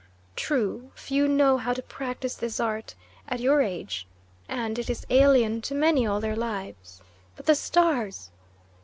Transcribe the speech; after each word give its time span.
True, 0.35 0.89
few 0.95 1.27
know 1.27 1.57
how 1.59 1.73
to 1.73 1.83
practise 1.83 2.33
this 2.33 2.59
art 2.59 2.95
at 3.27 3.39
your 3.39 3.61
age, 3.61 4.07
and 4.49 4.79
it 4.79 4.89
is 4.89 5.05
alien 5.11 5.61
to 5.61 5.75
many 5.75 6.07
all 6.07 6.19
their 6.19 6.35
lives. 6.35 7.03
But 7.35 7.45
the 7.45 7.53
stars! 7.53 8.31